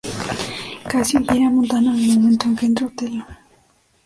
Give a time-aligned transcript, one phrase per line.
[0.89, 3.23] Cassio hiere a Montano en el momento en que entra Otelo.